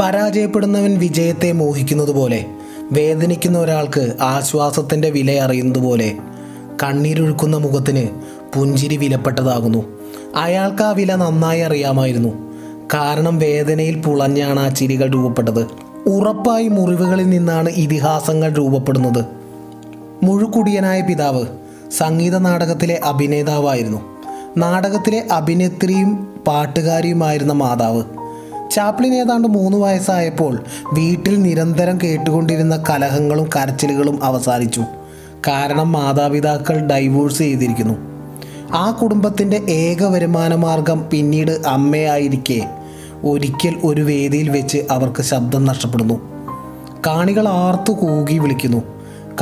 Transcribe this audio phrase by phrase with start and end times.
[0.00, 2.44] പരാജയപ്പെടുന്നവൻ വിജയത്തെ മോഹിക്കുന്നത് പോലെ
[2.92, 6.16] വേദനിക്കുന്ന ഒരാൾക്ക് ആശ്വാസത്തിന്റെ വില അറിയുന്നതുപോലെ
[6.82, 8.08] കണ്ണീരൊഴുക്കുന്ന മുഖത്തിന്
[8.54, 9.98] പുഞ്ചിരി വിലപ്പെട്ടതാകുന്നു.
[10.36, 12.28] അയാൾക്ക് ആ വില നന്നായി അറിയാമായിരുന്നു.
[12.94, 15.66] കാരണം വേദനയിൽ പുളഞ്ഞാണ് ആ ചിരികൾ രൂപപ്പെട്ടത്.
[16.06, 19.24] ഉറപ്പായി മുറിവുകളിൽ നിന്നാണ് ഇതിഹാസങ്ങൾ രൂപപ്പെടുന്നത്.
[20.22, 21.46] മുഴുക്കുടിയനായ പിതാവ്
[21.98, 24.00] സംഗീത നാടകത്തിലെ അഭിനേതാവായിരുന്നു.
[24.56, 26.14] നാടകത്തിലെ അഭിനേത്രിയും
[26.46, 28.17] പാട്ടുകാരിയുമായിരുന്ന മാതാവ്.
[28.70, 34.80] ചാപ്ലിൻ ഏതാണ്ട് മൂന്ന് വയസ്സായപ്പോൾ വീട്ടിൽ നിരന്തരം കേട്ടുകൊണ്ടിരുന്ന കലഹങ്ങളും കരച്ചിലുകളും അവസാനിച്ചു.
[35.48, 37.94] കാരണം മാതാപിതാക്കൾ ഡൈവോഴ്സ് ചെയ്തിരിക്കുന്നു.
[38.72, 42.68] ആ കുടുംബത്തിന്റെ ഏക വരുമാന മാർഗം പിന്നീട് അമ്മയായിരിക്കെ.
[43.24, 46.20] ഒരിക്കൽ ഒരു വേദിയിൽ വെച്ച് അവർക്ക് ശബ്ദം നഷ്ടപ്പെടുന്നു.
[47.06, 48.82] കാണികൾ ആർത്തു കൂകി വിളിക്കുന്നു.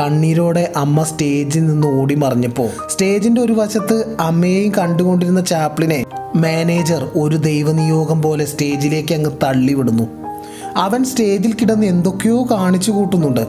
[0.00, 6.04] കണ്ണീരോടെ അമ്മ സ്റ്റേജിൽ നിന്ന് ഓടി മറിഞ്ഞപ്പോൾ സ്റ്റേജിന്റെ ഒരു വശത്ത് അമ്മയെയും കണ്ടുകൊണ്ടിരുന്ന ചാപ്ലിനെ
[6.36, 10.04] മാനേജർ ഒരു ദൈവനിയോഗം പോലെ സ്റ്റേജിലേക്ക് അങ്ങ് തള്ളിവിടുന്നു.
[10.76, 13.40] അവൻ സ്റ്റേജിൽ കിടന്ന് എന്തൊക്കെയോ കാണിച്ചു കൂട്ടുന്നുണ്ട്.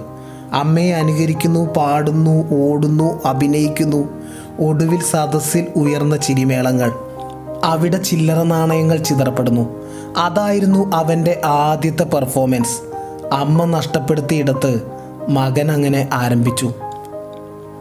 [0.54, 4.10] അമ്മയെ അനുകരിക്കുന്നു പാടുന്നു ഓടുന്നു അഭിനയിക്കുന്നു.
[4.60, 6.92] ഒടുവിൽ സദസ്സിൽ ഉയർന്ന ചിരിമേളങ്ങൾ.
[7.64, 9.84] അവിടെ ചില്ലറ നാണയങ്ങൾ ചിതറപ്പെടുന്നു.
[10.18, 12.82] അതായിരുന്നു അവന്റെ ആദ്യത്തെ പെർഫോമൻസ്.
[13.34, 14.82] അമ്മ നഷ്ടപ്പെടുത്തിയിടത്ത്
[15.30, 16.74] മകൻ അങ്ങനെ ആരംഭിച്ചു.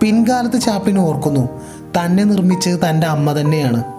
[0.02, 1.48] പിൻകാലത്ത് ചാപ്ലിൻ ഓർക്കുന്നു
[1.96, 3.95] തന്നെ നിർമ്മിച്ചത് തന്റെ അമ്മ തന്നെയാണ്.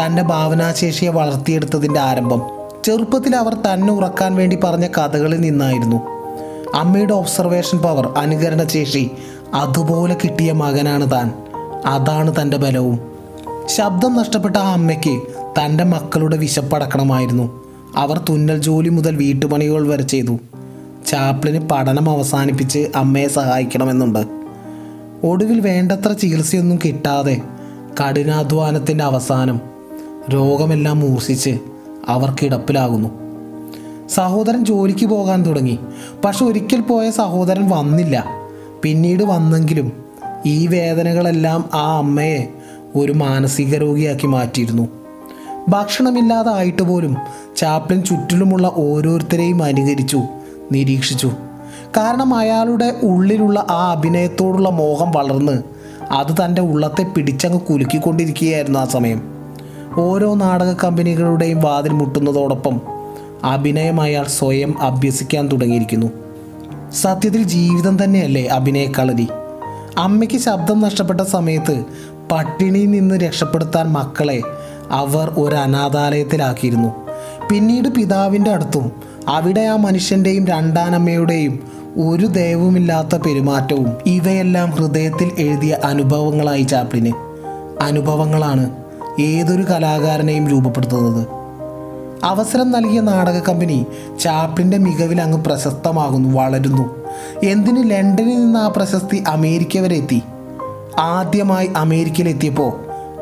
[0.00, 2.42] തന്റെ ഭാവനാശേഷിയെ വളർത്തിയെടുത്തതിന്റെ ആരംഭം.
[2.84, 5.96] ചെറുപ്പത്തിൽ അവർ തന്നെ ഉറക്കാൻ വേണ്ടി പറഞ്ഞ കഥകളിൽ നിന്നായിരുന്നു.
[6.74, 9.10] അമ്മയുടെ ഒബ്സർവേഷൻ പവർ അനുകരണശേഷി
[9.54, 11.32] അതുപോലെ കിട്ടിയ മകനാണ് താൻ.
[11.86, 13.00] അതാണ് തന്റെ ബലവും.
[13.66, 15.22] ശബ്ദം നഷ്ടപ്പെട്ട ആ അമ്മയ്ക്ക്
[15.60, 17.64] തന്റെ മക്കളുടെ വിശപ്പടക്കണമായിരുന്നു.
[17.96, 20.38] അവർ തുന്നൽ ജോലി മുതൽ വീട്ടുപണികൾ വരെ ചെയ്തു.
[21.06, 24.26] ചാപ്ലിന് പഠനം അവസാനിപ്പിച്ച് അമ്മയെ സഹായിക്കണമെന്നുണ്ട്.
[25.24, 27.40] ഒടുവിൽ വേണ്ടത്ര ചികിത്സയൊന്നും കിട്ടാതെ
[28.00, 29.75] കഠിനാധ്വാനത്തിന്റെ അവസാനം
[30.30, 31.58] രോഗമെല്ലാം മൂർച്ഛിച്ച്
[32.08, 33.08] അവർക്ക് ഇടപ്പിലാകുന്നു.
[34.08, 35.78] സഹോദരൻ ജോലിക്ക് പോകാൻ തുടങ്ങി.
[36.24, 38.24] പക്ഷെ ഒരിക്കൽ പോയ സഹോദരൻ വന്നില്ല.
[38.82, 39.92] പിന്നീട് വന്നെങ്കിലും
[40.46, 42.48] ഈ വേദനകളെല്ലാം ആ അമ്മയെ
[42.94, 44.88] ഒരു മാനസിക രോഗിയാക്കി മാറ്റിയിരുന്നു.
[45.68, 47.16] ഭക്ഷണമില്ലാതായിട്ട് പോലും
[47.56, 50.20] ചാപ്ലിൻ ചുറ്റിലുമുള്ള ഓരോരുത്തരെയും അനുകരിച്ചു
[50.72, 51.30] നിരീക്ഷിച്ചു.
[51.96, 55.62] കാരണം അയാളുടെ ഉള്ളിലുള്ള ആ അഭിനയത്തോടുള്ള മോഹം വളർന്ന്
[56.10, 59.35] അത് തന്റെ ഉള്ളത്തെ പിടിച്ചങ്ങ് കുലുക്കിക്കൊണ്ടിരിക്കുകയായിരുന്നു ആ സമയം.
[59.98, 62.80] ഓരോ നാടക കമ്പനികളുടെയും വാതിൽ മുട്ടുന്നതോടൊപ്പം
[63.44, 66.06] അഭിനയം അയാൾ സ്വയം അഭ്യസിക്കാൻ തുടങ്ങിയിരിക്കുന്നു.
[66.92, 69.28] സത്യത്തിൽ ജീവിതം തന്നെയല്ലേ അഭിനയക്കളരി
[69.98, 71.84] അമ്മയ്ക്ക് ശബ്ദം നഷ്ടപ്പെട്ട സമയത്ത്
[72.32, 74.42] പട്ടിണിയിൽ നിന്ന് രക്ഷപ്പെടുത്താൻ മക്കളെ
[74.90, 76.88] അവർ ഒരു അനാഥാലയത്തിലാക്കിയിരുന്നു.
[77.50, 78.92] പിന്നീട് പിതാവിന്റെ അടുത്തും
[79.28, 81.60] അവിടെ ആ മനുഷ്യന്റെയും രണ്ടാനമ്മയുടെയും
[81.96, 87.12] ഒരു ദയവുമില്ലാത്ത പെരുമാറ്റവും ഇവയെല്ലാം ഹൃദയത്തിൽ എഴുതിയ അനുഭവങ്ങളായി ചാപ്ലിന്.
[87.82, 88.85] അനുഭവങ്ങളാണ്
[89.20, 91.26] ഏതൊരു കലാകാരനെയും രൂപപ്പെടുത്തുന്നത്?
[92.24, 93.86] അവസരം നൽകിയ നാടക കമ്പനി
[94.20, 96.94] ചാപ്ലിന്റെ മികവിൽ അങ്ങ് പ്രശസ്തമാകുന്നു വളരുന്നു.
[97.44, 100.22] എന്തിന് ലണ്ടനിൽ നിന്ന് ആ പ്രശസ്തി അമേരിക്ക വരെ എത്തി?
[100.98, 102.72] ആദ്യമായി അമേരിക്കയിലെത്തിയപ്പോൾ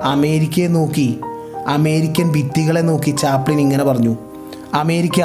[0.03, 1.21] അമേരിക്കയെ നോക്കി
[1.67, 4.17] അമേരിക്കൻ ഭിത്തികളെ നോക്കി ചാപ്ലിൻ ഇങ്ങനെ പറഞ്ഞു
[4.75, 5.23] അമേരിക്ക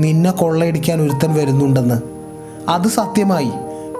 [0.00, 2.02] നിന്നെ കൊള്ളയടിക്കാൻ ഒരുത്തൻ വരുന്നുണ്ടെന്ന്.
[2.68, 3.50] അത് സത്യമായി.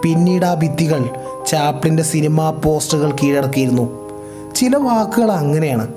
[0.02, 1.08] പിന്നീട് ആ ഭിത്തികൾ
[1.46, 3.99] ചാപ്ലിന്റെ സിനിമാ പോസ്റ്ററുകൾ കീഴടക്കിയിരുന്നു.
[4.60, 5.88] ചില വാക്കുകൾ അങ്ങനെയാണ്.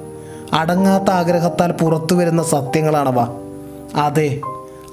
[0.54, 3.20] അടങ്ങാത്ത ആഗ്രഹത്താൽ പുറത്തു വരുന്ന സത്യങ്ങളാണവ
[3.96, 4.42] അതെ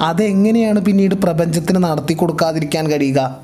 [0.00, 3.38] അതെങ്ങനെയാണ് പിന്നീട് പ്രപഞ്ചത്തിന് നടത്തി കൊടുക്കാതിരിക്കാൻ കഴിയുക?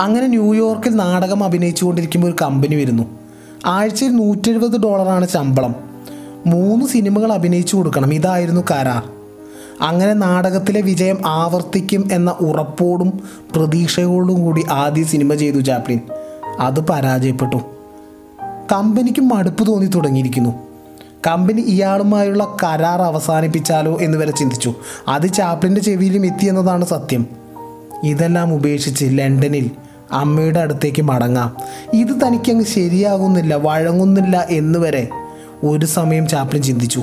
[0.00, 3.02] അങ്ങനെ ന്യൂയോർക്കിൽ നാടകം അഭിനയിച്ചുകൊണ്ടിരിക്കുമ്പോൾ ഒരു കമ്പനി വരുന്നു.
[3.66, 5.74] ആഴ്ചയിൽ നൂറ്റെഴുപത് ഡോളറാണ് ശമ്പളം.
[6.46, 9.02] മൂന്ന് സിനിമകൾ അഭിനയിച്ചു കൊടുക്കണം ഇതായിരുന്നു കരാർ.
[9.80, 13.20] അങ്ങനെ നാടകത്തിലെ വിജയം ആവർത്തിക്കും എന്ന ഉറപ്പോടും
[13.56, 16.00] പ്രതീക്ഷയോടും കൂടി ആദ്യ സിനിമ ചെയ്തു ചാപ്ലിൻ.
[16.60, 17.79] അത് പരാജയപ്പെട്ടു.
[18.72, 20.50] കമ്പനിക്ക് മടുപ്പ് തോന്നി തുടങ്ങിയിരിക്കുന്നു.
[21.26, 24.74] കമ്പനി ഇയാളുമായുള്ള കരാർ അവസാനിപ്പിച്ചാലോ എന്ന് വരെ ചിന്തിച്ചു.
[25.08, 27.26] അത് ചാപ്ലിന്റെ ചെവിയിലും എത്തിയെന്നതാണ് സത്യം.
[28.04, 29.70] ഇതെല്ലാം ഉപേക്ഷിച്ച് ലണ്ടനിൽ
[30.12, 31.56] അമ്മയുടെ അടുത്തേക്ക് മടങ്ങാം.
[31.92, 35.08] ഇത് തനിക്കങ്ങ് ശരിയാകുന്നില്ല വഴങ്ങുന്നില്ല എന്ന് വരെ
[35.64, 37.02] ഒരു സമയം ചാപ്ലിൻ ചിന്തിച്ചു.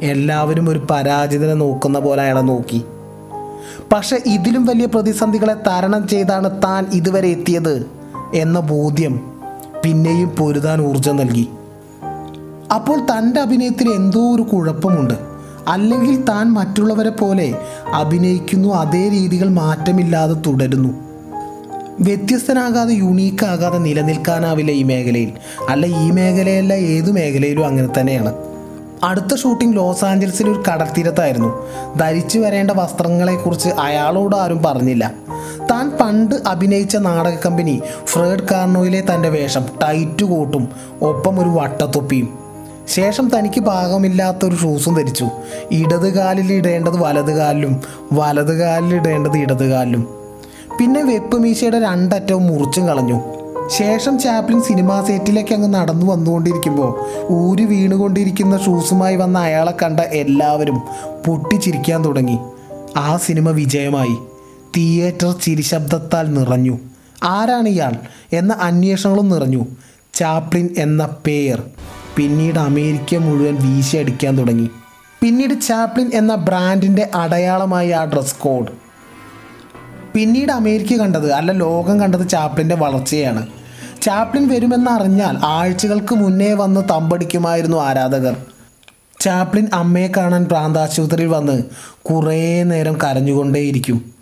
[0.00, 2.84] എല്ലാവരും ഒരു പരാജിതനെ നോക്കുന്ന പോലെ അയാളെ നോക്കി.
[3.92, 7.86] പക്ഷെ ഇതിലും വലിയ പ്രതിസന്ധികളെ തരണം ചെയ്താണ് താൻ ഇതുവരെ എത്തിയത്
[8.34, 9.37] എന്ന ബോധ്യം
[9.84, 11.48] പിന്നെയും പൊരുതാൻ ഊർജം നൽകി.
[12.74, 15.14] അപ്പോൾ തന്റെ അഭിനയത്തിൽ എന്തോ ഒരു കുഴപ്പമുണ്ട്.
[15.68, 17.54] അല്ലെങ്കിൽ താൻ മറ്റുള്ളവരെ പോലെ
[17.94, 20.88] അഭിനയിക്കുന്നു അതേ രീതികൾ മാറ്റമില്ലാതെ തുടരുന്നു.
[22.00, 25.32] വ്യത്യസ്തനാകാതെ യുണീക്കാകാതെ നിലനിൽക്കാനാവില്ല ഈ മേഖലയിൽ.
[25.68, 28.34] അല്ല ഈ മേഖലയല്ല ഏത് മേഖലയിലും അങ്ങനെ തന്നെയാണ്.
[29.04, 31.68] അടുത്ത ഷൂട്ടിംഗ് ലോസ് ആഞ്ചൽസിൽ ഒരു കടൽത്തീരത്തായിരുന്നു
[31.98, 35.14] ധരിച്ചു വരേണ്ട വസ്ത്രങ്ങളെക്കുറിച്ച് അയാളോട് ആരും പറഞ്ഞില്ല.
[35.70, 40.68] താൻ പണ്ട് അഭിനയിച്ച നാടക കമ്പനി ഫ്രേഡ് കാർണോയിലെ തന്റെ വേഷം ടൈറ്റ് കോട്ടും
[41.02, 42.38] ഒപ്പം ഒരു വട്ടത്തൊപ്പിയും.
[42.88, 45.30] ശേഷം തനിക്ക് പാകമില്ലാത്തൊരു ഷൂസും ധരിച്ചു.
[45.70, 50.08] ഇടത് കാലിൽ ഇടേണ്ടത് വലത് കാലിലും വലത് കാലിൽ ഇടേണ്ടത് ഇടത് കാലിലും.
[50.80, 53.37] പിന്നെ വെപ്പ് മീശയുടെ രണ്ടറ്റവും മുറിച്ചും കളഞ്ഞു.
[53.70, 60.78] ശേഷം ചാപ്ലിൻ സിനിമാ സെറ്റിലേക്ക് അങ്ങ് നടന്നു വന്നുകൊണ്ടിരിക്കുമ്പോൾ ഊരി വീണുകൊണ്ടിരിക്കുന്ന ഷൂസുമായി വന്ന അയാളെ കണ്ട എല്ലാവരും
[61.26, 62.38] പൊട്ടിച്ചിരിക്കാൻ തുടങ്ങി.
[62.96, 64.16] ആ സിനിമ വിജയമായി.
[64.76, 66.78] തിയേറ്റർ ചിരിശബ്ദത്താൽ നിറഞ്ഞു.
[67.22, 67.92] ആരാണ് ഇയാൾ
[68.32, 69.66] എന്ന അന്വേഷണങ്ങളും നിറഞ്ഞു.
[70.14, 71.62] ചാപ്ലിൻ എന്ന പേർ
[72.16, 74.68] പിന്നീട് അമേരിക്ക മുഴുവൻ വീശിയടിക്കാൻ തുടങ്ങി.
[75.20, 78.87] പിന്നീട് ചാപ്ലിൻ എന്ന ബ്രാൻഡിന്റെ അടയാളമായി ആ ഡ്രസ് കോഡ്.
[80.18, 83.46] പിന്നീട് അമേരിക്ക കണ്ടത് അല്ല ലോകം കണ്ടത് ചാപ്ലിന്റെ വളർച്ചയാണ്.
[84.02, 88.36] ചാപ്ലിൻ വരുമെന്നറിഞ്ഞാൽ ആഴ്ചകൾക്ക് മുന്നേ വന്ന് തമ്പടിക്കുമായിരുന്നു ആരാധകർ.
[89.20, 91.62] ചാപ്ലിൻ അമ്മയെ കാണാൻ പ്രാന്താശുപത്രിയിൽ വന്ന്
[92.02, 94.12] കുറേ നേരം കരഞ്ഞുകൊണ്ടേയിരിക്കും.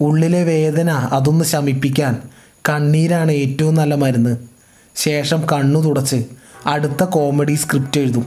[0.00, 2.22] ഉള്ളിലെ വേദന അതൊന്ന് ശമിപ്പിക്കാൻ
[2.68, 4.36] കണ്ണീരാണ് ഏറ്റവും നല്ല മരുന്ന്.
[4.96, 6.24] ശേഷം കണ്ണു തുടച്ച്
[6.66, 8.26] അടുത്ത കോമഡി സ്ക്രിപ്റ്റ് എഴുതും.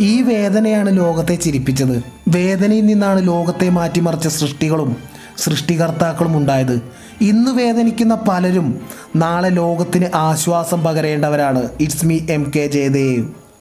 [0.00, 2.02] ഈ വേദനയാണ് ലോകത്തെ ചിരിപ്പിച്ചത്.
[2.28, 6.76] വേദനയിൽ നിന്നാണ് ലോകത്തെ മാറ്റിമറിച്ച സൃഷ്ടികളും സൃഷ്ടികർത്താക്കളും ഉണ്ടായത്
[7.20, 8.68] ഇന്ന് വേദനിക്കുന്ന പലരും
[9.16, 11.68] നാളെ ലോകത്തിന് ആശ്വാസം പകരേണ്ടവരാണ്.
[11.80, 13.39] It's me M K Jayadev